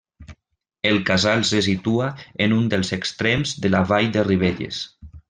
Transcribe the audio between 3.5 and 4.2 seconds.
de la Vall